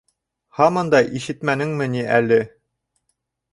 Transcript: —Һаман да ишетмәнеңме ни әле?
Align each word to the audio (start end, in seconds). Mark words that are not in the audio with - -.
—Һаман 0.59 0.89
да 0.93 1.01
ишетмәнеңме 1.19 1.89
ни 1.99 2.03
әле? 2.19 2.43